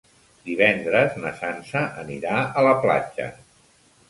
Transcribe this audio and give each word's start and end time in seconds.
Divendres 0.45 1.19
na 1.25 1.33
Sança 1.41 1.83
anirà 2.05 2.41
a 2.47 2.65
la 2.71 2.73
platja. 2.89 3.31